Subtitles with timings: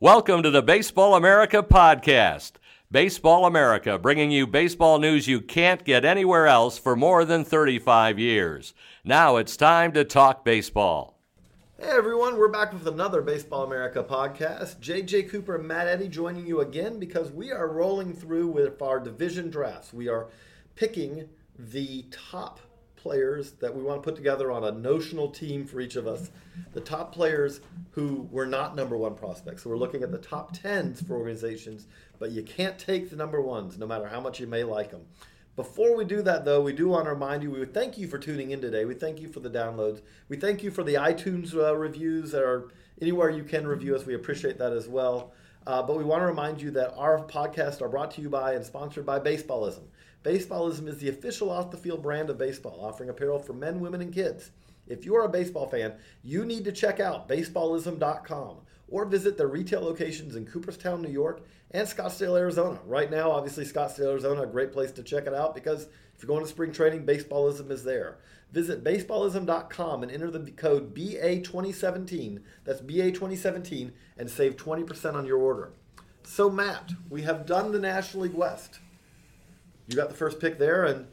[0.00, 2.52] Welcome to the Baseball America podcast.
[2.90, 8.18] Baseball America, bringing you baseball news you can't get anywhere else for more than 35
[8.18, 8.74] years.
[9.04, 11.18] Now it's time to talk baseball.
[11.80, 14.80] Hey everyone, we're back with another Baseball America podcast.
[14.80, 19.00] JJ Cooper and Matt Eddy joining you again because we are rolling through with our
[19.00, 19.94] division drafts.
[19.94, 20.26] We are
[20.74, 21.26] picking
[21.58, 22.60] the top
[22.96, 26.30] players that we want to put together on a notional team for each of us.
[26.72, 27.60] The top players
[27.92, 29.62] who were not number one prospects.
[29.62, 31.86] So we're looking at the top tens for organizations,
[32.18, 35.02] but you can't take the number ones no matter how much you may like them.
[35.56, 38.18] Before we do that, though, we do want to remind you we thank you for
[38.18, 38.84] tuning in today.
[38.84, 40.02] We thank you for the downloads.
[40.28, 42.68] We thank you for the iTunes uh, reviews that are
[43.00, 44.04] anywhere you can review us.
[44.04, 45.32] We appreciate that as well.
[45.66, 48.52] Uh, but we want to remind you that our podcasts are brought to you by
[48.52, 49.82] and sponsored by Baseballism.
[50.26, 54.00] Baseballism is the official off the field brand of baseball, offering apparel for men, women,
[54.00, 54.50] and kids.
[54.88, 58.56] If you are a baseball fan, you need to check out baseballism.com
[58.88, 62.80] or visit their retail locations in Cooperstown, New York, and Scottsdale, Arizona.
[62.86, 65.84] Right now, obviously, Scottsdale, Arizona, a great place to check it out because
[66.16, 68.18] if you're going to spring training, Baseballism is there.
[68.50, 75.70] Visit baseballism.com and enter the code BA2017, that's BA2017, and save 20% on your order.
[76.24, 78.80] So, Matt, we have done the National League West.
[79.88, 81.06] You got the first pick there, and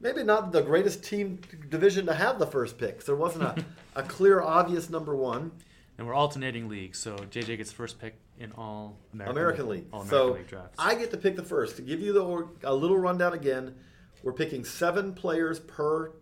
[0.00, 3.04] maybe not the greatest team division to have the first pick.
[3.04, 3.64] there wasn't a,
[3.96, 5.52] a clear, obvious number one.
[5.96, 9.86] And we're alternating leagues, so JJ gets first pick in all American, American League.
[9.92, 10.76] All American so League drafts.
[10.78, 11.76] I get to pick the first.
[11.76, 13.74] To give you the a little rundown again,
[14.22, 16.12] we're picking seven players per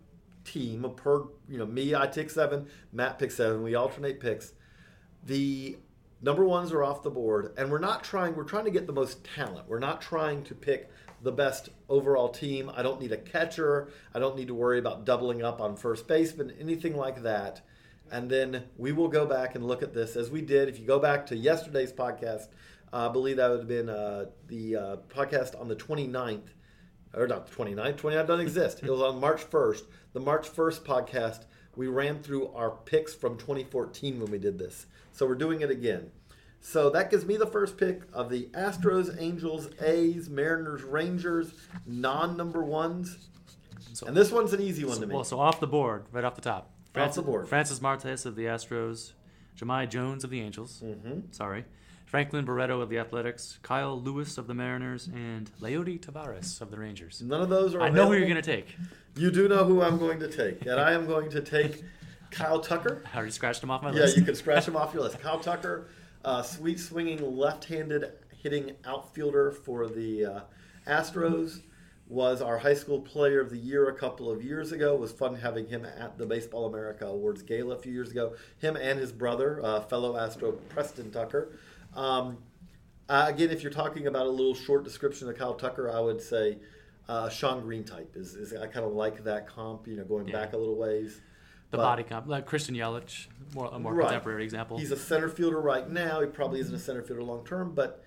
[0.45, 0.91] team.
[0.97, 3.63] Per you know, me I take seven, Matt picks seven.
[3.63, 4.55] We alternate picks.
[5.25, 5.77] The
[6.23, 8.35] number ones are off the board, and we're not trying.
[8.35, 9.69] We're trying to get the most talent.
[9.69, 10.91] We're not trying to pick
[11.23, 12.71] the best overall team.
[12.75, 13.89] I don't need a catcher.
[14.15, 17.63] I don't need to worry about doubling up on first baseman, anything like that.
[18.11, 20.69] And then we will go back and look at this as we did.
[20.69, 22.49] If you go back to yesterday's podcast,
[22.93, 26.49] uh, I believe that would have been uh, the uh, podcast on the 29th,
[27.15, 28.83] or not the 29th, 29th doesn't exist.
[28.83, 29.83] It was on March 1st.
[30.13, 34.87] The March 1st podcast, we ran through our picks from 2014 when we did this.
[35.13, 36.11] So we're doing it again.
[36.61, 41.53] So that gives me the first pick of the Astros, Angels, A's, Mariners, Rangers,
[41.87, 43.29] non number ones.
[43.93, 45.15] So- And this one's an easy one to me.
[45.15, 46.71] well, so off the board, right off the top.
[46.97, 47.47] Off the board.
[47.49, 49.13] Francis Martes of the Astros,
[49.57, 50.83] Jahmai Jones of the Angels.
[50.85, 51.31] Mm-hmm.
[51.31, 51.65] Sorry.
[52.07, 56.79] Franklin Barreto of the Athletics, Kyle Lewis of the Mariners, and Leody Taveras of the
[56.79, 57.21] Rangers.
[57.21, 57.81] None of those are.
[57.83, 58.77] I know who you're going to take.
[59.17, 61.83] You do know who I'm going to take, and I am going to take
[62.31, 63.03] Kyle Tucker.
[63.13, 64.17] I already scratched him off my Yeah, list.
[64.17, 65.19] Yeah, you can scratch him off your list.
[65.21, 65.89] Kyle Tucker,
[66.27, 70.41] uh, sweet swinging left-handed hitting outfielder for the uh,
[70.87, 71.63] Astros,
[72.09, 74.95] was our high school player of the year a couple of years ago.
[74.95, 78.35] It was fun having him at the Baseball America Awards Gala a few years ago.
[78.59, 81.49] Him and his brother, uh, fellow Astro Preston Tucker.
[81.95, 82.39] Um,
[83.09, 86.21] uh, again, if you're talking about a little short description of Kyle Tucker, I would
[86.21, 86.59] say
[87.09, 89.89] uh, Shawn Green type is, is I kind of like that comp.
[89.89, 90.35] You know, going Yeah.
[90.35, 91.21] back a little ways.
[91.71, 94.05] The But- body comp, like Christian Yelich, more, a more Right.
[94.07, 94.79] contemporary example.
[94.79, 96.21] He's a center fielder right now.
[96.21, 98.03] He probably isn't a center fielder long term, but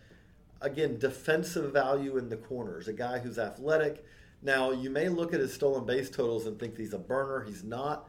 [0.61, 2.87] again, defensive value in the corners.
[2.87, 4.03] A guy who's athletic.
[4.41, 7.41] Now, you may look at his stolen base totals and think he's a burner.
[7.43, 8.07] He's not,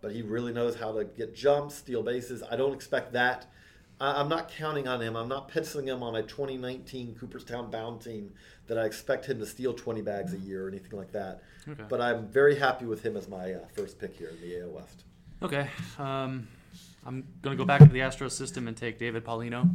[0.00, 2.42] but he really knows how to get jumps, steal bases.
[2.48, 3.46] I don't expect that.
[4.02, 5.16] I- I'm not counting on him.
[5.16, 8.32] I'm not penciling him on a 2019 Cooperstown bound team
[8.66, 11.42] that I expect him to steal 20 bags a year or anything like that.
[11.68, 11.84] Okay.
[11.88, 14.70] But I'm very happy with him as my uh, first pick here in the AL
[14.70, 15.04] West.
[15.42, 15.68] Okay.
[15.98, 16.48] Um,
[17.06, 19.68] I'm going to go back into the Astros system and take David Paulino,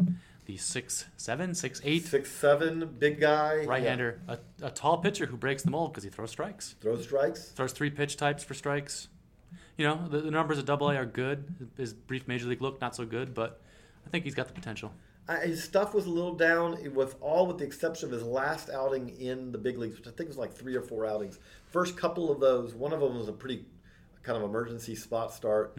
[0.46, 5.36] the six seven, six eight Six seven, big guy, right-hander, a, a tall pitcher who
[5.36, 6.76] breaks the mold because he throws strikes.
[6.82, 7.50] throws strikes.
[7.50, 9.10] Throws three pitch types for strikes.
[9.78, 11.70] You know, the, the numbers at Double A are good.
[11.78, 13.62] His brief major league look not so good, but
[14.08, 14.94] I think he's got the potential.
[15.28, 18.70] I, his stuff was a little down, with all with the exception of his last
[18.70, 21.40] outing in the big leagues, which I think was like three or four outings.
[21.66, 23.66] First couple of those, one of them was a pretty
[24.24, 25.78] kind of emergency spot start.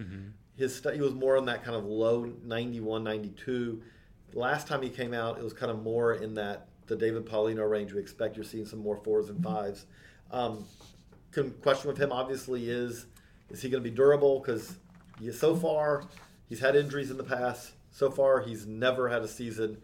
[0.56, 3.80] His stu- he was more in that kind of low 91, 92.
[4.34, 7.68] Last time he came out, it was kind of more in that the David Paulino
[7.68, 7.94] range.
[7.94, 9.86] We expect you're seeing some more fours and fives.
[10.30, 10.66] Um,
[11.62, 13.06] question with him obviously is
[13.48, 14.40] is he going to be durable?
[14.40, 14.76] Because
[15.32, 16.04] so far
[16.50, 17.72] he's had injuries in the past.
[17.90, 19.78] So far he's never had a season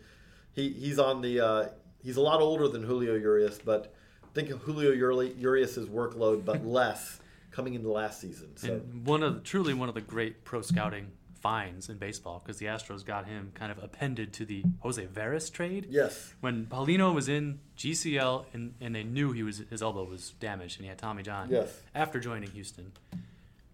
[0.55, 1.69] he he's on the uh,
[2.03, 3.93] he's a lot older than Julio Urias, but
[4.33, 7.21] think of Julio Uri- Urias's workload, but less
[7.51, 8.57] coming into last season.
[8.57, 11.11] So And one of the, truly one of the great pro scouting
[11.41, 15.53] finds in baseball because the Astros got him kind of appended to the Jose Veras
[15.53, 15.87] trade.
[15.91, 20.31] yes, When Paulino was in GCL and, and they knew he was his elbow was
[20.41, 21.49] damaged and he had Tommy John.
[21.51, 21.81] Yes.
[21.95, 22.93] After joining Houston,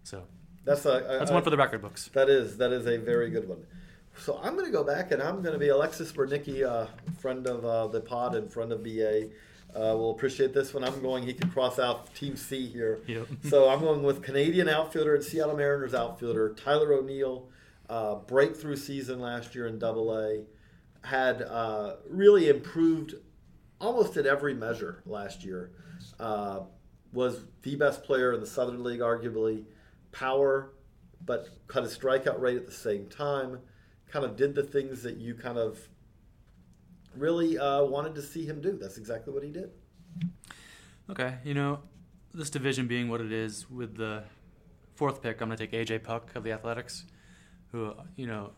[0.03, 0.25] so
[0.65, 2.11] that's a, a that's one for the record books.
[2.13, 3.65] That is that is a very good one.
[4.19, 6.87] So I'm going to go back and I'm going to be Alexis Brudnicki, uh,
[7.19, 9.29] friend of uh, the pod and friend of BA.
[9.75, 10.83] Uh, will appreciate this one.
[10.83, 11.23] I'm going.
[11.25, 13.01] He can cross out Team C here.
[13.07, 13.29] Yep.
[13.49, 17.49] so I'm going with Canadian outfielder and Seattle Mariners outfielder Tyler O'Neill.
[17.89, 20.43] Uh, breakthrough season last year in Double A.
[21.03, 23.15] Had uh, really improved
[23.81, 25.71] almost at every measure last year.
[26.19, 26.61] Uh,
[27.13, 29.65] was the best player in the Southern League, arguably.
[30.13, 30.73] Power,
[31.25, 33.59] but cut his strikeout rate at the same time.
[34.11, 35.79] Kind of did the things that you kind of
[37.17, 38.79] really uh, wanted to see him do.
[38.81, 39.71] That's exactly what he did.
[41.09, 41.81] Okay, you know,
[42.33, 44.25] this division being what it is, with the
[44.95, 47.05] fourth pick, I'm going to take AJ Puk of the Athletics,
[47.73, 48.53] who, you know,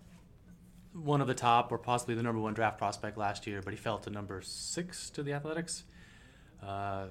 [0.92, 3.78] one of the top or possibly the number one draft prospect last year, but he
[3.78, 5.84] fell to number six to the Athletics.
[6.62, 7.06] Uh,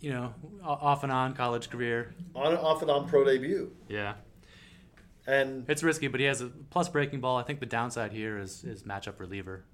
[0.00, 0.34] you know,
[0.64, 2.12] off and on college career.
[2.34, 3.70] On off and on pro debut.
[3.88, 4.14] Yeah.
[5.26, 7.36] And It's risky, but he has a plus breaking ball.
[7.36, 9.64] I think the downside here is, is matchup reliever.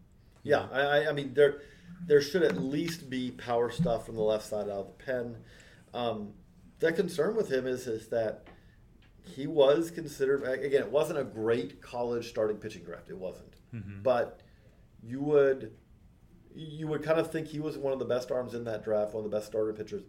[0.43, 1.62] Yeah, I, I- I mean there
[2.06, 5.37] there should at least be power stuff from the left side of the pen.
[5.95, 6.35] Um,
[6.81, 8.45] the concern with him is is that
[9.25, 10.83] he was considered again.
[10.83, 13.09] It wasn't a great college starting pitching draft.
[13.11, 13.55] It wasn't,
[14.03, 14.41] but
[15.03, 15.73] you would
[16.55, 19.15] you would kind of think he was one of the best arms in that draft,
[19.15, 20.03] one of the best starter pitchers.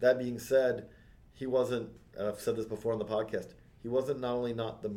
[0.00, 0.88] That being said,
[1.32, 1.90] he wasn't.
[2.20, 3.52] I've said this before on the podcast.
[3.82, 4.92] He wasn't not only not the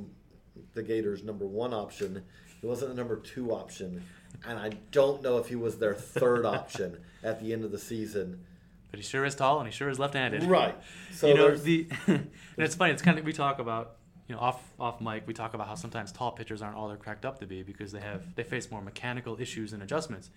[0.73, 2.23] the Gators' number one option,
[2.61, 4.03] he wasn't the number two option,
[4.47, 7.79] and I don't know if he was their third option at the end of the
[7.79, 8.45] season.
[8.91, 10.43] But he sure is tall and he sure is left-handed.
[10.43, 10.75] Right.
[11.11, 12.93] So you know the, and it's funny.
[12.93, 13.97] It's kind of we talk about
[14.27, 15.23] you know off off mic.
[15.27, 17.91] We talk about how sometimes tall pitchers aren't all they're cracked up to be because
[17.91, 20.29] they have they face more mechanical issues and adjustments.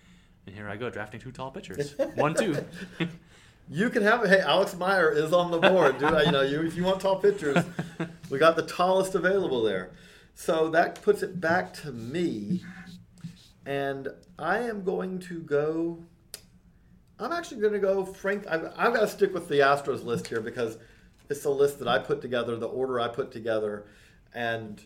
[0.46, 2.56] And here I go drafting two tall pitchers, one two.
[3.68, 4.28] You can have it.
[4.28, 6.10] Hey, Alex Meyer is on the board, dude.
[6.26, 7.64] You know, you if you want tall pitchers,
[8.32, 9.90] we got the tallest available there.
[10.34, 12.64] So that puts it back to me,
[13.66, 14.08] and
[14.38, 16.02] I am going to go.
[17.18, 18.46] I'm actually going to go Frank.
[18.48, 20.78] I've, I've got to stick with the Astros list here because
[21.28, 23.84] it's the list that I put together, the order I put together,
[24.34, 24.80] and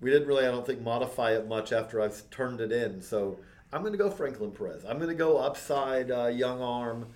[0.00, 3.02] we didn't really, I don't think, modify it much after I've turned it in.
[3.02, 3.38] So
[3.70, 4.86] I'm going to go Franklin Perez.
[4.86, 7.08] I'm going to go upside uh, young arm,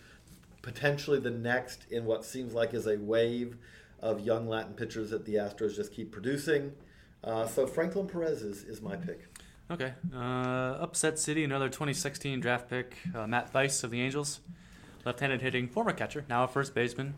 [0.61, 3.57] potentially the next in what seems like is a wave
[4.03, 6.73] of young Latin pitchers that the Astros just keep producing.
[7.23, 9.29] Uh, so Franklin Perez is, is my pick.
[9.71, 14.41] Okay, uh, upset city, another 2016 draft pick, uh, Matt Thaiss of the Angels,
[15.05, 17.15] left-handed hitting, former catcher, now a first baseman.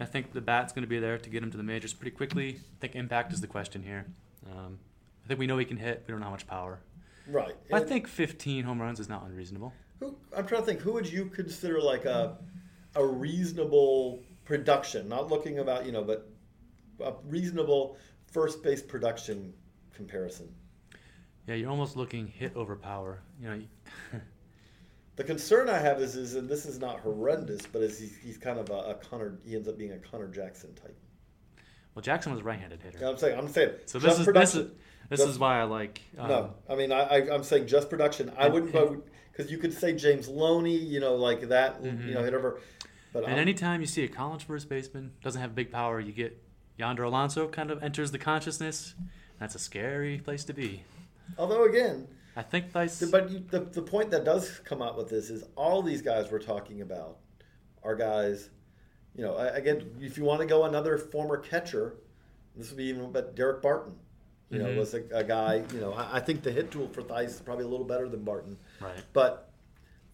[0.00, 2.16] I think the bat's going to be there to get him to the majors pretty
[2.16, 2.56] quickly.
[2.56, 4.06] I think impact is the question here.
[4.50, 4.78] Um,
[5.24, 6.02] I think we know he can hit.
[6.06, 6.80] We don't know how much power.
[7.28, 7.54] Right.
[7.72, 9.72] I think 15 home runs is not unreasonable.
[10.00, 10.80] Who, I'm trying to think.
[10.80, 12.38] Who would you consider like a
[12.94, 15.08] a reasonable production?
[15.08, 16.28] Not looking about you know, but
[17.00, 17.96] a reasonable
[18.30, 19.52] first base production
[19.94, 20.52] comparison.
[21.46, 23.20] Yeah, you're almost looking hit over power.
[23.40, 23.62] You know,
[25.16, 28.38] The concern I have is, is and this is not horrendous, but is he's, he's
[28.38, 29.38] kind of a, a Conor.
[29.44, 30.96] He ends up being a Conor Jackson type.
[31.94, 32.98] well, Jackson was a right-handed hitter.
[32.98, 33.38] What I'm saying.
[33.38, 34.70] I'm saying So this is this is
[35.10, 36.00] this Just- is why I like.
[36.16, 38.32] Um, no, I mean I, I I'm saying just production.
[38.38, 38.72] I wouldn't
[39.32, 42.60] because you could say James Loney, you know, like that, you know, hit over.
[43.12, 46.12] But And I'm- anytime you see a college first baseman doesn't have big power, you
[46.12, 46.42] get
[46.78, 48.94] Yonder Alonso kind of enters the consciousness.
[49.38, 50.84] That's a scary place to be.
[51.38, 53.10] although again, I think Thaiss.
[53.10, 56.30] But you, the, the point that does come out with this is all these guys
[56.30, 57.18] we're talking about
[57.82, 58.48] are guys,
[59.14, 61.94] you know, again, if you want to go another former catcher,
[62.56, 63.94] this would be even, but Daric Barton,
[64.50, 64.78] you know, Mhm.
[64.78, 67.40] was a, a guy, you know, I, I think the hit tool for Thaiss is
[67.40, 68.56] probably a little better than Barton.
[68.80, 69.02] Right.
[69.12, 69.50] But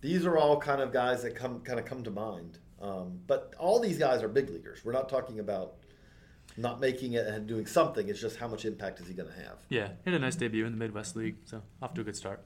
[0.00, 2.58] these are all kind of guys that come kind of come to mind.
[2.80, 4.84] Um, but all these guys are big leaguers.
[4.84, 5.74] We're not talking about
[6.56, 8.08] not making it and doing something.
[8.08, 9.58] It's just how much impact is he going to have.
[9.68, 12.16] Yeah, he had a nice debut in the Midwest League, so off to a good
[12.16, 12.44] start.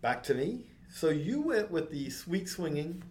[0.00, 0.64] Back to me.
[0.90, 3.02] So you went with the sweet swinging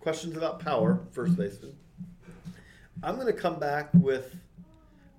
[0.00, 1.76] questions about power, first baseman.
[3.02, 4.34] I'm going to come back with.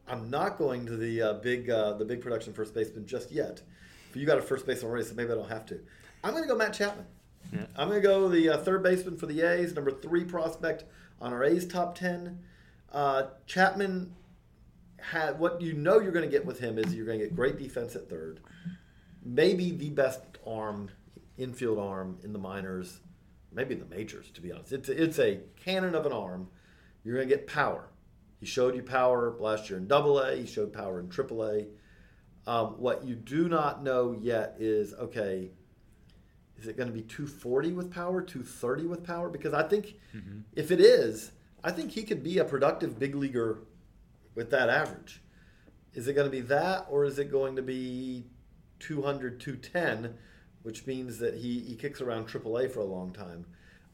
[0.07, 3.61] I'm not going to the uh, big uh, the big production first baseman just yet.
[4.11, 5.79] But you got a first baseman already, so maybe I don't have to.
[6.23, 7.05] I'm going to go Matt Chapman.
[7.53, 7.65] Yeah.
[7.75, 10.85] I'm going to go the uh, third baseman for the A's, number three prospect
[11.19, 12.39] on our A's top ten.
[12.91, 14.13] Uh, Chapman
[15.01, 17.35] had what you know you're going to get with him is you're going to get
[17.35, 18.39] great defense at third,
[19.23, 20.89] maybe the best arm
[21.37, 22.99] infield arm in the minors,
[23.51, 24.29] maybe in the majors.
[24.31, 26.49] To be honest, it's a, it's a cannon of an arm.
[27.03, 27.87] You're going to get power.
[28.39, 30.35] He showed you power last year in Double A.
[30.35, 31.65] He showed power in Triple A.
[32.47, 35.51] Um, what you do not know yet is okay.
[36.61, 39.29] Is it going to be 240 with power, 230 with power?
[39.29, 39.95] Because I think
[40.55, 41.31] if it is,
[41.63, 43.63] I think he could be a productive big leaguer
[44.35, 45.21] with that average.
[45.93, 48.25] Is it going to be that, or is it going to be
[48.79, 50.13] 200, 210,
[50.61, 53.45] which means that he, he kicks around AAA for a long time?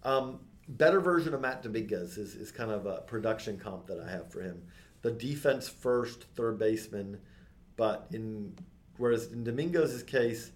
[0.04, 4.12] Um, better version of Matt Dominguez is, is kind of a production comp that I
[4.12, 4.62] have for him.
[5.02, 7.20] The defense first, third baseman,
[7.78, 8.54] but in
[8.98, 10.52] whereas in Dominguez's case,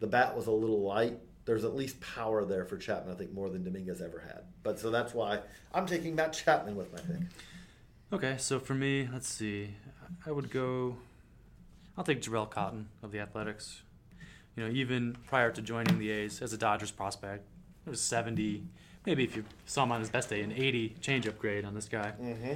[0.00, 1.18] the bat was a little light.
[1.44, 4.42] There's at least power there for Chapman, I think, more than Dominguez ever had.
[4.62, 5.40] But so that's why
[5.74, 7.26] I'm taking Matt Chapman with my pick.
[8.12, 9.74] Okay, so for me, let's see.
[10.26, 10.96] I would go.
[11.96, 13.82] I'll take Jharel Cotton of the Athletics.
[14.56, 17.44] You know, even prior to joining the A's as a Dodgers prospect,
[17.86, 18.64] it was 70.
[19.06, 21.88] Maybe if you saw him on his best day, an 80 changeup grade on this
[21.88, 22.12] guy.
[22.20, 22.52] Mm-hmm.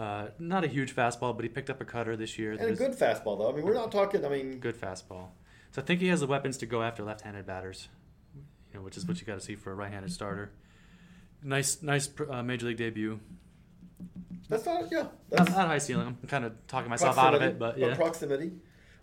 [0.00, 2.52] Uh, not a huge fastball, but he picked up a cutter this year.
[2.52, 3.50] And a good fastball, though.
[3.50, 4.24] I mean, we're not talking.
[4.24, 5.28] I mean, good fastball.
[5.72, 7.88] So I think he has the weapons to go after left-handed batters.
[8.72, 10.50] You know, which is what you got to see for a right-handed starter.
[11.42, 13.20] Nice, nice uh, major league debut.
[14.48, 14.90] that's not.
[14.90, 16.06] Yeah, Not, that's not high ceiling.
[16.06, 17.94] I'm kind of talking myself out of it, but yeah.
[17.94, 18.52] proximity.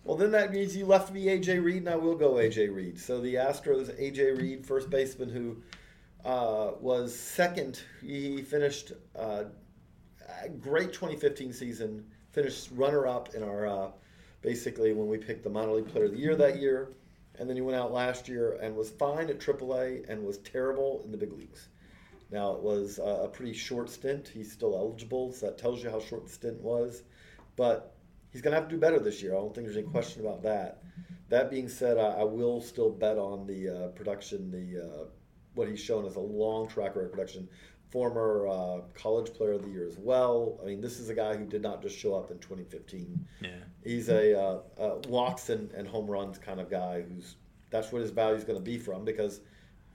[0.03, 2.99] Well, then that means you left me AJ Reed, and I will go AJ Reed.
[2.99, 5.57] So the Astros, AJ Reed, first baseman who
[6.25, 7.81] uh, was second.
[8.01, 9.43] He finished uh,
[10.43, 12.05] a great 2015 season.
[12.31, 13.91] Finished runner-up in our uh,
[14.41, 16.89] basically when we picked the minor league player of the year that year,
[17.39, 21.01] and then he went out last year and was fine at AAA and was terrible
[21.05, 21.69] in the big leagues.
[22.31, 24.27] Now it was uh, a pretty short stint.
[24.27, 27.03] He's still eligible, so that tells you how short the stint was.
[27.55, 27.95] But
[28.31, 29.33] he's going to have to do better this year.
[29.33, 30.83] I don't think there's any question about that.
[31.29, 35.05] That being said, I, I will still bet on the uh, production, the uh,
[35.55, 37.47] what he's shown as a long track record production.
[37.89, 40.59] Former uh, college player of the year as well.
[40.61, 43.25] I mean, this is a guy who did not just show up in 2015.
[43.41, 43.49] Yeah.
[43.83, 47.35] He's a uh, uh, walks and, and home runs kind of guy who's
[47.71, 49.41] that's what his value is going to be from because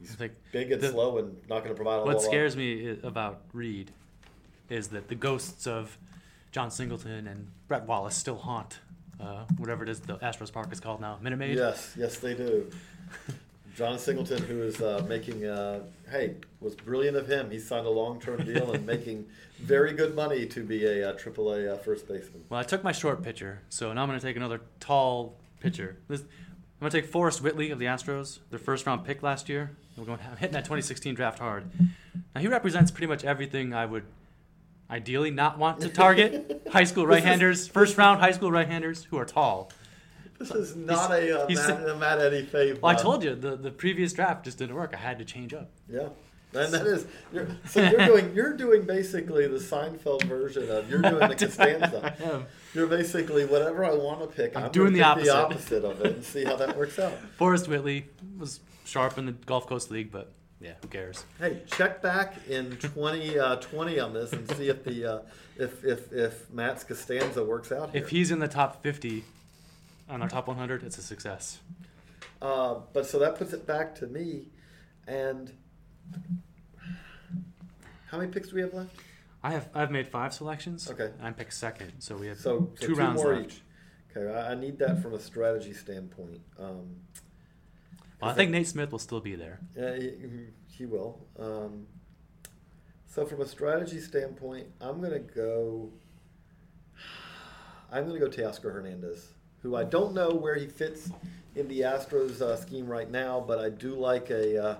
[0.00, 2.98] he's think big and the- slow and not going to provide a What scares me
[3.02, 3.92] about Reed
[4.70, 5.96] is that the ghosts of
[6.50, 8.80] Jon Singleton and Brett Wallace still haunt
[9.20, 11.56] uh, whatever it is the Astros Park is called now, Minute Maid.
[11.56, 12.70] Yes, yes, they do.
[13.74, 17.50] Jon Singleton, who is uh, making, uh, hey, was brilliant of him.
[17.50, 19.26] He signed a long-term deal and making
[19.58, 22.44] very good money to be a uh, AAA uh, first baseman.
[22.48, 25.96] Well, I took my short pitcher, so now I'm going to take another tall pitcher.
[26.06, 26.26] This, I'm
[26.80, 29.72] going to take Forrest Whitley of the Astros, their first round pick last year.
[29.96, 31.64] We're going, I'm hitting that 2016 draft hard.
[32.34, 34.04] Now, he represents pretty much everything I would
[34.88, 39.04] ideally not want to target high school right handers, first round high school right handers
[39.04, 39.70] who are tall.
[40.38, 42.80] This is not a, uh, he's- Matt, a Matt Eddy fave.
[42.80, 44.92] Well, I uh, told you the, the previous draft just didn't work.
[44.94, 45.70] I had to change up.
[45.88, 46.08] Yeah.
[46.54, 51.02] And that is you're, so you're doing you're doing basically the Seinfeld version of you're
[51.02, 52.14] doing the Costanza.
[52.24, 52.46] am.
[52.74, 54.56] You're basically whatever I want to pick.
[54.56, 55.24] I'm, doing gonna the opposite.
[55.26, 57.12] the opposite of it and see how that works out.
[57.36, 58.06] Forrest Whitley
[58.38, 61.24] was sharp in the Gulf Coast League, but yeah, who cares?
[61.38, 65.18] Hey, check back in 2020 uh, 20 on this and see if the uh,
[65.56, 68.02] if if if Matt's Costanza works out here.
[68.02, 69.24] If he's in the top 50
[70.08, 71.60] on our top 100, it's a success.
[72.42, 74.48] Uh, but so that puts it back to me,
[75.06, 75.52] and
[78.06, 78.94] how many picks do we have left?
[79.42, 80.90] I have I've made five selections.
[80.90, 81.10] Okay.
[81.22, 83.44] I picked second, so we have So, so two, rounds left.
[83.52, 83.62] each.
[84.16, 86.40] Okay, I, I need that from a strategy standpoint.
[86.58, 86.96] Um,
[88.20, 89.60] Well, I think Nate Smith will still be there.
[89.76, 90.12] Yeah, he,
[90.68, 91.20] he will.
[91.38, 91.86] Um,
[93.06, 95.90] so from a strategy standpoint, I'm gonna go.
[97.92, 99.28] I'm gonna go Teoscar Hernandez,
[99.64, 101.10] who I don't know where he fits
[101.56, 104.62] in the Astros uh, scheme right now, but I do like a.
[104.62, 104.76] Uh,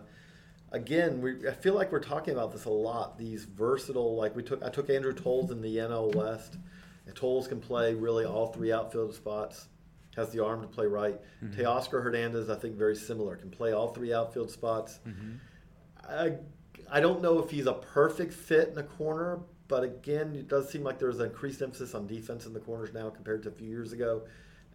[0.71, 3.19] again, we, I feel like we're talking about this a lot.
[3.19, 6.59] These versatile, like we took, I took Andrew Toles in the NL West.
[7.07, 9.69] And Toles can play really all three outfield spots.
[10.17, 11.21] Has the arm to play right.
[11.51, 13.37] Teoscar Hernandez, I think, very similar.
[13.37, 15.01] Can play all three outfield spots.
[16.09, 16.35] I,
[16.91, 20.71] I don't know if he's a perfect fit in a corner, but again, it does
[20.71, 23.53] seem like there's an increased emphasis on defense in the corners now compared to a
[23.53, 24.23] few years ago,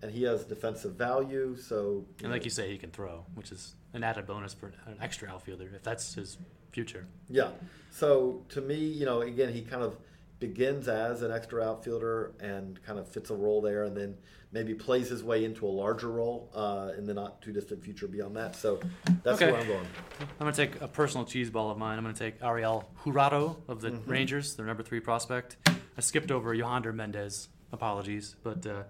[0.01, 1.55] and he has defensive value.
[1.57, 4.97] So, And like you say, he can throw, which is an added bonus for an
[5.01, 6.37] extra outfielder if that's his
[6.71, 7.05] future.
[7.29, 7.49] yeah.
[7.91, 9.97] So to me, you know, again, he kind of
[10.39, 14.15] begins as an extra outfielder and kind of fits a role there, and then
[14.51, 18.07] maybe plays his way into a larger role uh, in the not too distant future
[18.07, 18.55] beyond that.
[18.55, 18.79] So
[19.23, 19.51] that's Okay.
[19.51, 19.87] where I'm going.
[20.21, 21.97] I'm going to take a personal cheese ball of mine.
[21.97, 24.09] I'm going to take Ariel Jurado of the Mm-hmm.
[24.09, 25.57] Rangers, their number three prospect.
[25.67, 27.49] I skipped over Yohander Mendez.
[27.71, 28.83] Apologies, but uh,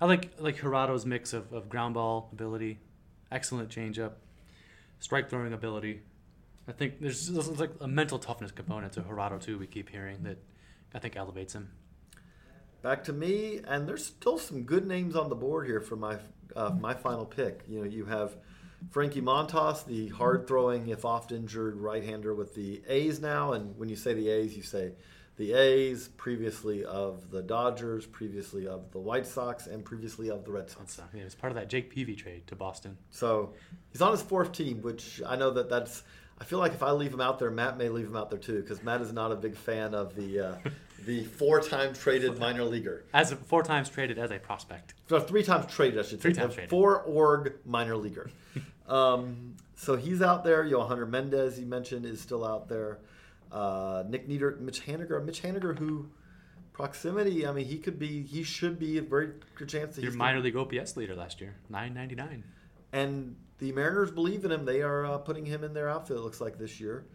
[0.00, 2.78] I like like Jurado's mix of, of ground ball ability,
[3.32, 4.12] excellent changeup,
[4.98, 6.02] strike throwing ability.
[6.68, 9.58] I think there's, there's like a mental toughness component to Jurado too.
[9.58, 10.36] We keep hearing that
[10.94, 11.70] I think elevates him.
[12.82, 16.18] Back to me, and there's still some good names on the board here for my
[16.54, 17.62] uh, my final pick.
[17.66, 18.36] You know, you have
[18.90, 23.52] Frankie Montas, the hard throwing, if oft injured right hander with the A's now.
[23.52, 24.92] And when you say the A's, you say
[25.36, 30.50] the A's, previously of the Dodgers, previously of the White Sox, and previously of the
[30.50, 30.94] Red Sox.
[30.94, 32.96] So, yeah, it was part of that Jake Peavy trade to Boston.
[33.10, 33.52] So
[33.90, 36.02] he's on his fourth team, which I know that that's.
[36.38, 38.38] I feel like if I leave him out there, Matt may leave him out there
[38.38, 40.54] too, because Matt is not a big fan of the uh,
[41.06, 43.04] the four-time traded minor leaguer.
[43.12, 44.94] As a, four times traded as a prospect.
[45.08, 46.30] So three times traded, I should say.
[46.30, 46.70] Three times traded.
[46.70, 48.30] Four org minor leaguer.
[48.88, 50.64] um, so he's out there.
[50.64, 52.98] Yohander Mendez, you mentioned, is still out there.
[53.52, 56.08] Uh, Nick Neidert, Mitch Haniger, Mitch Haniger, who
[56.72, 57.46] proximity.
[57.46, 58.22] I mean, he could be.
[58.22, 61.40] He should be a very good chance that Your he's minor league OPS leader last
[61.40, 62.44] year, 999.
[62.92, 64.64] and the Mariners believe in him.
[64.64, 66.16] They are uh, putting him in their outfit.
[66.16, 67.06] It looks like this year.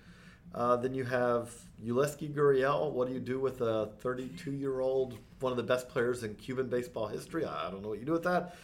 [0.55, 2.91] Uh, then you have Yulieski Gurriel.
[2.91, 7.07] What do you do with a 32-year-old, one of the best players in Cuban baseball
[7.07, 7.45] history?
[7.45, 8.55] I don't know what you do with that.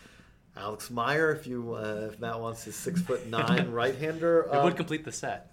[0.57, 4.41] Alex Meyer, if you uh, if Matt wants his six foot nine right-hander.
[4.51, 5.51] It Um, would complete the set.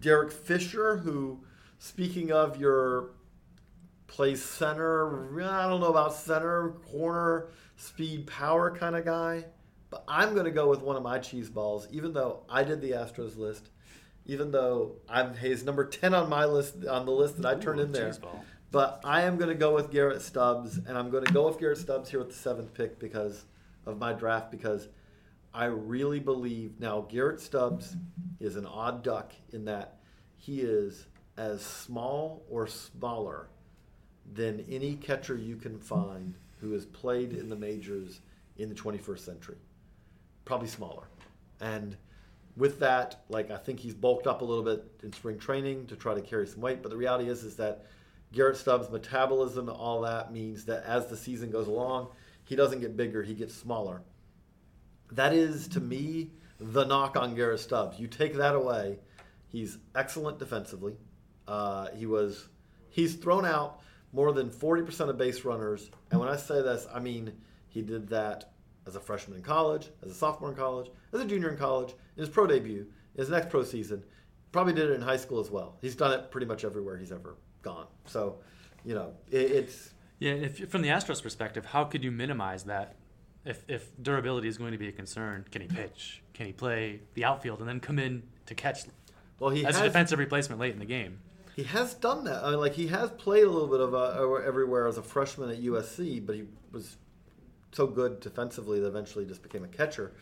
[0.00, 1.44] Derek Fisher, who,
[1.78, 3.10] speaking of your
[4.06, 9.44] plays center, I don't know about center, corner, speed, power kind of guy,
[9.90, 12.80] but I'm going to go with one of my cheese balls, even though I did
[12.80, 13.70] the Astros list,
[14.26, 17.80] even though I'm he's number 10 on my list, on the list that I turned
[17.80, 18.14] Ooh, in there.
[18.72, 21.58] But I am going to go with Garrett Stubbs, and I'm going to go with
[21.58, 23.44] Garrett Stubbs here with the seventh pick because
[23.86, 24.88] of my draft, because
[25.56, 27.96] I really believe now Garrett Stubbs
[28.40, 29.96] is an odd duck in that
[30.36, 31.06] he is
[31.38, 33.48] as small or smaller
[34.34, 38.20] than any catcher you can find who has played in the majors
[38.58, 39.56] in the 21st century.
[40.44, 41.08] Probably smaller.
[41.58, 41.96] And
[42.58, 45.96] with that, like I think he's bulked up a little bit in spring training to
[45.96, 46.82] try to carry some weight.
[46.82, 47.86] But the reality is, is that
[48.30, 52.08] Garrett Stubbs' metabolism, and all that means that as the season goes along,
[52.44, 54.02] he doesn't get bigger; he gets smaller.
[55.12, 57.98] That is, to me, the knock on Garrett Stubbs.
[57.98, 58.98] You take that away,
[59.48, 60.96] he's excellent defensively.
[61.46, 62.48] Uh, he was
[62.88, 63.80] he's thrown out
[64.12, 65.90] more than 40% of base runners.
[66.10, 67.32] And when I say this, I mean
[67.68, 68.52] he did that
[68.86, 71.94] as a freshman in college, as a sophomore in college, as a junior in college,
[72.16, 74.02] in his pro debut, in his next pro season.
[74.52, 75.76] Probably did it in high school as well.
[75.82, 77.86] He's done it pretty much everywhere he's ever gone.
[78.06, 78.38] So,
[78.84, 82.94] you know, it, it's Yeah, if from the Astros perspective, how could you minimize that?
[83.46, 86.22] If, if durability is going to be a concern, can he pitch?
[86.34, 88.80] Can he play the outfield and then come in to catch
[89.38, 91.20] well he as has a defensive replacement late in the game?
[91.54, 92.44] He has done that.
[92.44, 95.48] I mean, like he has played a little bit of uh, everywhere as a freshman
[95.48, 96.96] at USC, but he was
[97.72, 100.12] so good defensively that eventually just became a catcher.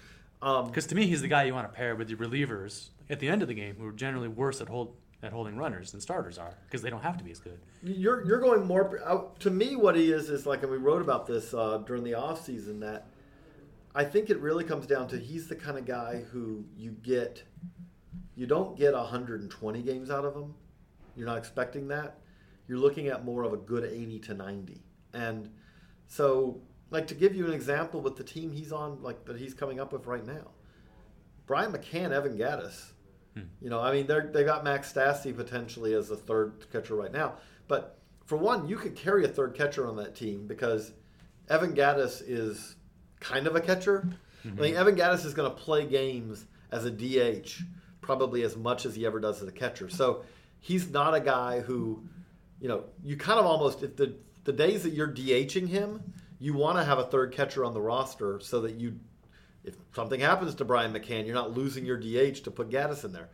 [0.43, 3.19] Um, Because to me, he's the guy you want to pair with your relievers at
[3.19, 6.03] the end of the game, who are generally worse at hold at holding runners than
[6.03, 7.59] starters are, because they don't have to be as good.
[7.83, 9.75] you're you're going more uh, to me.
[9.75, 12.81] What he is is like, and we wrote about this uh, during the off season
[12.81, 13.07] that
[13.95, 17.43] I think it really comes down to he's the kind of guy who you get.
[18.35, 20.55] You don't get 120 games out of him.
[21.17, 22.19] You're not expecting that.
[22.67, 24.83] You're looking at more of a good 80 to 90.
[25.13, 25.51] And
[26.09, 29.55] so, like to give you an example with the team he's on, like that he's
[29.55, 30.51] coming up with right now,
[31.47, 32.93] Brian McCann, Evan Gattis.
[33.35, 33.43] Hmm.
[33.61, 37.13] You know, I mean, they they got Max Stassi potentially as a third catcher right
[37.13, 37.35] now.
[37.69, 40.93] But for one, you could carry a third catcher on that team because
[41.49, 42.77] Evan Gattis is
[43.25, 44.07] kind of a catcher.
[44.45, 47.63] I mean, Evan Gattis is going to play games as a DH
[48.03, 49.89] probably as much as he ever does as a catcher.
[49.89, 50.25] So
[50.61, 52.05] he's not a guy who,
[52.61, 56.53] you know, you kind of almost if the the days that you're DHing him, you
[56.53, 59.01] want to have a third catcher on the roster so that you,
[59.65, 63.13] if something happens to Brian McCann, you're not losing your DH to put Gattis in
[63.13, 63.31] there.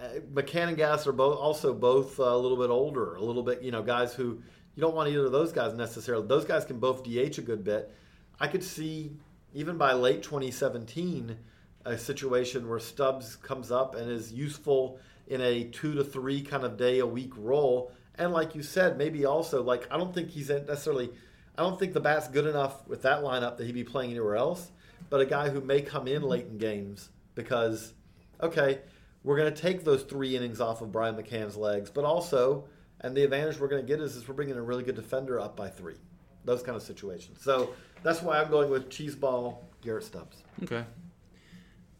[0.00, 3.42] Uh, McCann and Gattis are both also both uh, a little bit older, a little
[3.42, 4.40] bit you know guys who
[4.74, 6.26] you don't want either of those guys necessarily.
[6.26, 7.94] Those guys can both DH a good bit.
[8.42, 9.12] I could see
[9.54, 11.36] even by late 2017
[11.84, 16.64] a situation where Stubbs comes up and is useful in a two to three kind
[16.64, 17.92] of day a week role.
[18.16, 21.10] And like you said, maybe also like I don't think he's necessarily.
[21.56, 24.36] I don't think the bat's good enough with that lineup that he'd be playing anywhere
[24.36, 24.72] else.
[25.08, 27.92] But a guy who may come in late in games because,
[28.40, 28.80] okay,
[29.22, 32.64] we're going to take those three innings off of Brian McCann's legs, but also,
[33.02, 35.38] and the advantage we're going to get is, is we're bringing a really good defender
[35.38, 35.96] up by three.
[36.44, 37.42] Those kind of situations.
[37.42, 40.42] So that's why I'm going with Cheeseball Garrett Stubbs.
[40.62, 40.84] Okay.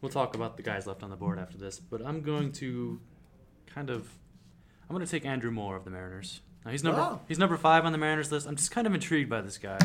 [0.01, 3.01] We'll talk about the guys left on the board after this, but I'm going to
[3.67, 4.09] kind of
[4.88, 6.41] I'm going to take Andrew Moore of the Mariners.
[6.65, 7.21] Now he's number Oh.
[7.29, 8.47] he's number 5 on the Mariners list.
[8.47, 9.79] I'm just kind of intrigued by this guy.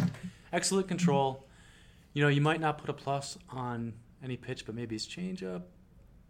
[0.51, 1.45] Excellent control.
[2.13, 5.63] You know, you might not put a plus on any pitch, but maybe his changeup.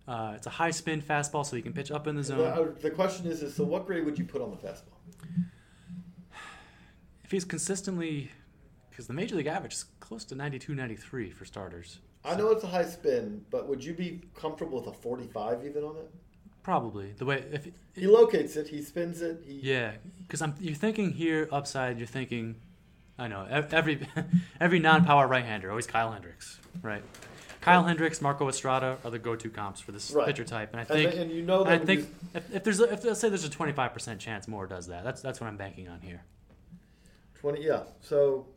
[0.07, 2.37] Uh, it's a high spin fastball, so you can pitch up in the zone.
[2.39, 4.95] The, the question is, is, so what grade would you put on the fastball?
[7.23, 8.31] If he's consistently,
[8.97, 11.99] because the major league average is close to 92, 93 for starters.
[12.25, 15.83] I know it's a high spin, but would you be comfortable with a 45 even
[15.83, 16.09] on it?
[16.63, 19.43] Probably the way if He locates it, he spins it.
[19.45, 21.99] He, yeah, because I'm you're thinking here upside.
[21.99, 22.55] You're thinking,
[23.19, 23.99] I know every
[24.59, 27.03] every non-power right-hander always Kyle Hendricks, right?
[27.61, 30.25] Kyle Hendricks, Marco Estrada are the go-to comps for this Right.
[30.25, 32.79] pitcher type, and I think the- and you know and I think if, if there's
[32.81, 35.03] a, if let's say there's a 25 percent chance Moore does that.
[35.05, 36.23] That's that's what I'm banking on here.
[37.35, 37.83] 20, yeah.
[38.01, 38.47] So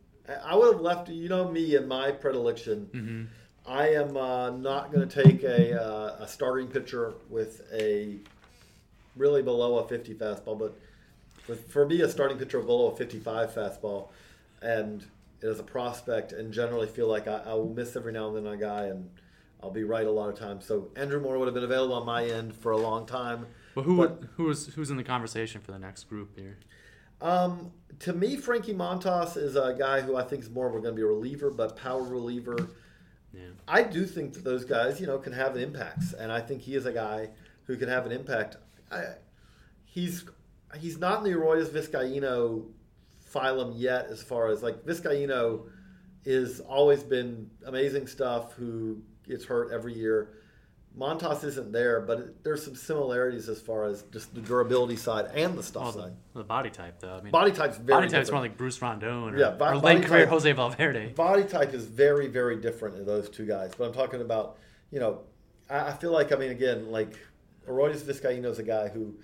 [0.44, 2.88] I- would have left, you know me and my predilection.
[2.92, 3.24] Mm-hmm.
[3.66, 8.16] I am uh, not going to take a, uh, a starting pitcher with a
[9.16, 10.74] really below a 50 fastball, but
[11.48, 14.08] with, for me, a starting pitcher below a 55 fastball,
[14.62, 15.04] and
[15.42, 18.52] as a prospect, and generally feel like I, I will miss every now and then
[18.52, 19.08] a guy, and
[19.62, 20.64] I'll be right a lot of times.
[20.66, 23.46] So Andrew Moore would have been available on my end for a long time.
[23.74, 26.58] But who But- who's who's in the conversation for the next group here?
[27.20, 30.84] Um, to me, Frankie Montas is a guy who I think is more of going
[30.84, 32.70] to be a reliever, but power reliever.
[33.32, 33.42] Yeah.
[33.68, 36.74] I do think that those guys, you know, can have impacts, and I think he
[36.74, 37.28] is a guy
[37.64, 38.56] who can have an impact.
[38.90, 39.04] I,
[39.84, 40.24] he's
[40.78, 42.66] he's not in the Arodys Vizcaíno
[43.32, 45.68] phylum yet, as far as like Vizcaíno
[46.24, 48.54] is always been amazing stuff.
[48.54, 50.30] Who gets hurt every year.
[50.98, 55.26] Montas isn't there, but it, there's some similarities as far as just the durability side
[55.34, 56.12] and the stuff Oh, side.
[56.32, 57.14] the, the body type though.
[57.14, 58.32] I mean, Body type's very body type's different.
[58.32, 61.12] more like Bruce Rondon or, Yeah, bo- or late career type- Jose Valverde.
[61.14, 63.72] body type is very, very different in those two guys.
[63.78, 64.58] But I'm talking about,
[64.90, 65.20] you know,
[65.70, 67.16] I, I feel like, I mean, again, like
[67.68, 69.14] Arodys Vizcaíno is a guy who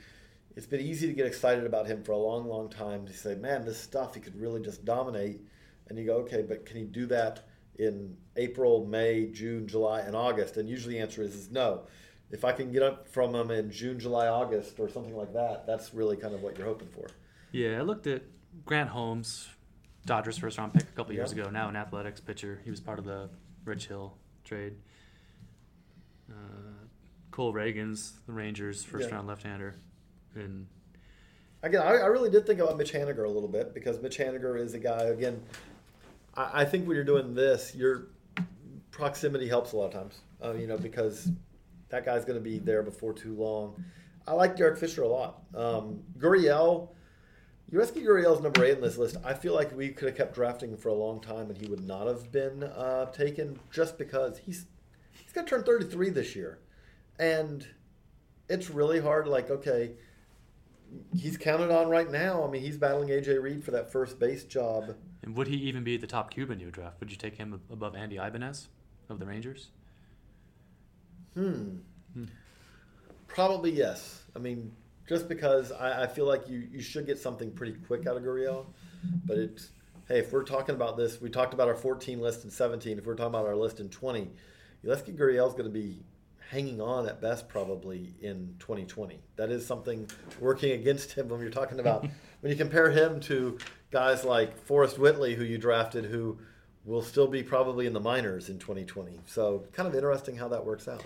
[0.54, 3.34] it's been easy to get excited about him for a long, long time to say,
[3.34, 5.40] man, this stuff, he could really just dominate.
[5.88, 7.40] And you go, okay, but can he do that
[7.78, 10.56] in April, May, June, July, and August?
[10.56, 11.82] And usually the answer is, is no.
[12.30, 15.66] If I can get up from them in June, July, August, or something like that,
[15.66, 17.06] that's really kind of what you're hoping for.
[17.52, 18.22] Yeah, I looked at
[18.64, 19.48] Grant Holmes,
[20.06, 21.42] Dodgers first round pick a couple years Yeah.
[21.42, 21.50] ago.
[21.50, 22.60] Now an athletics pitcher.
[22.64, 23.28] He was part of the
[23.64, 24.74] Rich Hill trade.
[26.30, 26.34] Uh,
[27.30, 29.16] Cole Ragans the Rangers first Yeah.
[29.16, 29.76] round left hander.
[30.34, 30.66] And
[31.62, 34.58] Again, I, I really did think about Mitch Haniger a little bit because Mitch Haniger
[34.60, 35.04] is a guy.
[35.04, 35.42] Again,
[36.36, 38.08] I, I think when you're doing this, your
[38.90, 40.20] proximity helps a lot of times.
[40.42, 41.30] Uh, you know, because
[41.88, 43.82] that guy's going to be there before too long.
[44.26, 45.42] I like Derek Fisher a lot.
[45.54, 46.88] Um, Gurriel,
[47.72, 49.16] Yulieski Gurriel's number eight on this list.
[49.24, 51.86] I feel like we could have kept drafting for a long time, and he would
[51.86, 54.66] not have been uh, taken just because he's
[55.12, 56.58] he's going to turn 33 this year,
[57.18, 57.66] and
[58.48, 59.26] it's really hard.
[59.28, 59.92] Like, okay
[61.16, 62.46] he's counted on right now.
[62.46, 64.94] I mean, he's battling AJ Reed for that first base job.
[65.22, 67.00] and would he even be the top Cuban you draft?
[67.00, 68.68] Would you take him above Andy Ibanez
[69.08, 69.68] of the Rangers?
[71.34, 71.76] Hmm.
[73.26, 74.22] Probably yes.
[74.34, 74.72] I mean,
[75.06, 78.22] just because I, I feel like you, you should get something pretty quick out of
[78.22, 78.66] Gurriel,
[79.26, 79.70] but it's
[80.08, 82.98] hey, if we're talking about this, we talked about our 14 list in 17.
[82.98, 84.30] If we're talking about our list in 20,
[84.84, 86.02] Yulieski is going to be
[86.50, 89.20] hanging on at best probably in 2020.
[89.36, 90.08] That is something
[90.40, 92.06] working against him when you're talking about
[92.40, 93.58] when you compare him to
[93.90, 96.38] guys like Forrest Whitley, who you drafted, who
[96.84, 99.20] will still be probably in the minors in 2020.
[99.26, 101.02] So kind of interesting how that works out.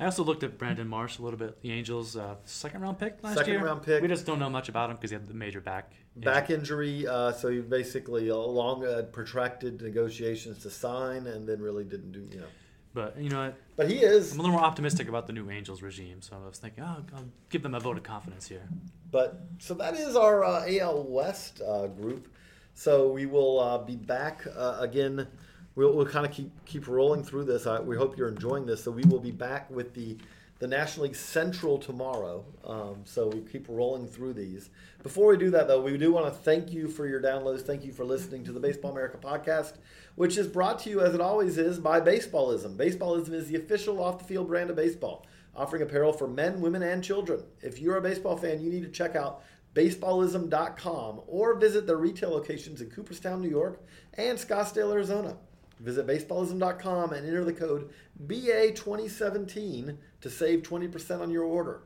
[0.00, 1.62] I also looked at Brandon Marsh a little bit.
[1.62, 3.64] The Angels' uh, second round pick last Second year.
[3.64, 4.02] round pick.
[4.02, 5.92] We just don't know much about him because he had the major back.
[6.16, 6.32] injury.
[6.32, 7.06] back injury.
[7.06, 12.10] Uh, so he basically a long, uh, protracted negotiations to sign, and then really didn't
[12.10, 12.26] do.
[12.32, 12.46] You know,
[12.94, 13.56] But you know what?
[13.76, 14.32] but he is.
[14.32, 17.04] I'm a little more optimistic about the new Angels regime, so I was thinking, oh,
[17.16, 18.68] I'll give them a vote of confidence here.
[19.10, 22.28] But so that is our uh, AL West uh, group.
[22.74, 25.26] So we will uh, be back uh, again.
[25.74, 27.66] We'll, we'll kind of keep keep rolling through this.
[27.82, 28.84] We hope you're enjoying this.
[28.84, 30.18] So we will be back with the
[30.62, 32.44] the National League Central tomorrow.
[32.64, 34.70] Um, so we keep rolling through these.
[35.02, 37.62] Before we do that, though, we do want to thank you for your downloads.
[37.62, 39.78] Thank you for listening to the Baseball America podcast,
[40.14, 42.76] which is brought to you, as it always is, by Baseballism.
[42.76, 46.84] Baseballism is the official off the field brand of baseball, offering apparel for men, women,
[46.84, 47.42] and children.
[47.60, 49.42] If you're a baseball fan, you need to check out
[49.74, 53.82] baseballism.com or visit their retail locations in Cooperstown, New York,
[54.14, 55.36] and Scottsdale, Arizona.
[55.82, 57.90] Visit baseballism.com and enter the code
[58.26, 61.82] BA2017 to save 20% on your order.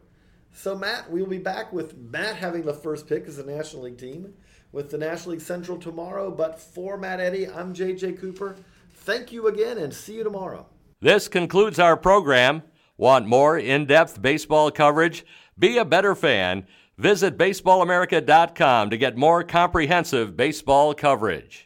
[0.53, 3.99] So, Matt, we'll be back with Matt having the first pick as a National League
[3.99, 4.35] team
[4.73, 6.31] with the National League Central tomorrow.
[6.31, 8.57] But for Matt Eddy, I'm JJ Cooper.
[8.93, 10.67] Thank you again and see you tomorrow.
[11.01, 12.63] This concludes our program.
[12.97, 15.25] Want more in depth baseball coverage?
[15.59, 16.67] Be a better fan.
[16.99, 21.66] Visit BaseballAmerica.com to get more comprehensive baseball coverage.